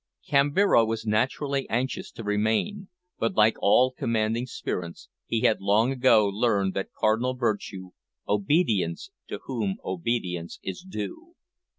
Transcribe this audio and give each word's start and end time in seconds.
Kambira 0.27 0.83
was 0.83 1.05
naturally 1.05 1.69
anxious 1.69 2.09
to 2.13 2.23
remain, 2.23 2.87
but 3.19 3.35
like 3.35 3.55
all 3.59 3.91
commanding 3.91 4.47
spirits, 4.47 5.09
he 5.27 5.41
had 5.41 5.61
long 5.61 5.91
ago 5.91 6.25
learned 6.27 6.73
that 6.73 6.91
cardinal 6.91 7.35
virtue, 7.35 7.91
"obedience 8.27 9.11
to 9.27 9.41
whom 9.43 9.75
obedience 9.85 10.57
is 10.63 10.81
due." 10.81 11.35